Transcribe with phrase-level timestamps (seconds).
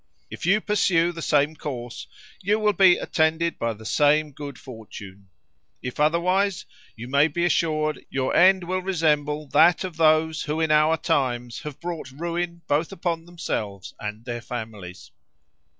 [0.31, 2.07] If you pursue the same course,
[2.41, 5.29] you will be attended by the same good fortune;
[5.83, 10.71] if otherwise, you may be assured, your end will resemble that of those who in
[10.71, 15.11] our own times have brought ruin both upon themselves and their families."